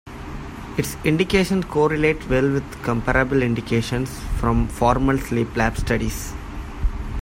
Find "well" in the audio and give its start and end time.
2.27-2.49